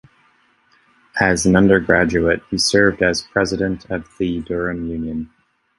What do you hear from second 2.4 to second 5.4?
he served as President of the Durham Union.